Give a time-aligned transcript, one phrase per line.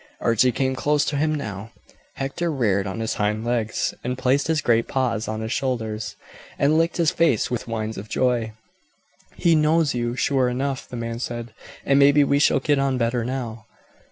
[0.19, 1.69] Archie came close to him now.
[2.15, 6.15] Hector reared on his hind legs, and placed his great paws on his shoulders,
[6.57, 8.53] and licked his face with whines of joy.
[9.35, 11.53] "He knows you, sure enough," the man said;
[11.85, 13.67] "and maybe we shall get on better now.